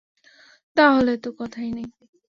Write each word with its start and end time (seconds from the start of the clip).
তা 0.77 0.85
হলে 0.95 1.13
তো 1.17 1.29
কথাই 1.39 1.69
নেই! 1.71 1.87